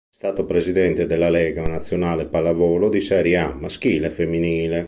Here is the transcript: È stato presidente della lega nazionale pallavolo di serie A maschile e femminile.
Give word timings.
È 0.09 0.15
stato 0.17 0.45
presidente 0.45 1.05
della 1.05 1.29
lega 1.29 1.61
nazionale 1.61 2.25
pallavolo 2.25 2.89
di 2.89 3.01
serie 3.01 3.37
A 3.37 3.53
maschile 3.53 4.07
e 4.07 4.09
femminile. 4.09 4.79